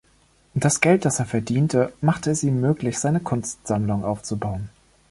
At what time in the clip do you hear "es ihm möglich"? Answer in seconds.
2.31-2.97